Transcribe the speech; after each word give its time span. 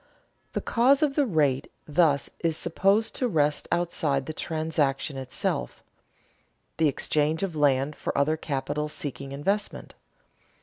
The 0.53 0.61
cause 0.61 1.03
of 1.03 1.13
the 1.13 1.27
rate 1.27 1.71
thus 1.87 2.31
is 2.39 2.57
supposed 2.57 3.13
to 3.17 3.27
rest 3.27 3.67
outside 3.71 4.25
the 4.25 4.33
transaction 4.33 5.15
itself, 5.15 5.83
the 6.77 6.87
exchange 6.87 7.43
of 7.43 7.55
land 7.55 7.95
for 7.95 8.17
other 8.17 8.35
capital 8.35 8.89
seeking 8.89 9.31
investment. 9.31 9.93